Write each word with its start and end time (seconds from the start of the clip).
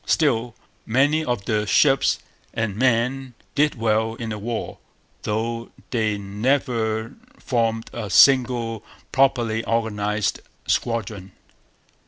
Still, 0.07 0.55
many 0.83 1.23
of 1.23 1.45
the 1.45 1.67
ships 1.67 2.17
and 2.55 2.75
men 2.75 3.35
did 3.53 3.75
well 3.75 4.15
in 4.15 4.29
the 4.29 4.39
war, 4.39 4.79
though 5.21 5.69
they 5.91 6.17
never 6.17 7.13
formed 7.37 7.87
a 7.93 8.09
single 8.09 8.83
properly 9.11 9.63
organized 9.65 10.39
squadron. 10.65 11.33